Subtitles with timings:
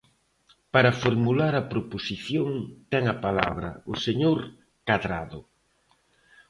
[0.73, 2.49] Para formular a proposición,
[2.91, 4.39] ten a palabra o señor
[4.87, 5.39] Cadrado.